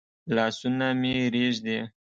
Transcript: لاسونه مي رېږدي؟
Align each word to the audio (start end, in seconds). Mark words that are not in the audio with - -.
لاسونه 0.35 0.87
مي 1.01 1.13
رېږدي؟ 1.33 1.77